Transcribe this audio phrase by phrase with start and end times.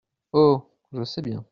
[0.33, 0.69] Oh!
[0.91, 1.45] je sais bien!